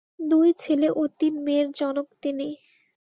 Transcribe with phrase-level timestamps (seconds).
[0.29, 2.47] দুই ছেলে ও তিন মেয়ের জনক তিনি।